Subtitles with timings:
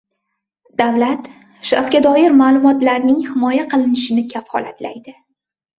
[0.81, 1.29] Davlat
[1.73, 5.19] shaxsga doir ma’lumotlarning himoya qilinishini kafolatlaydi.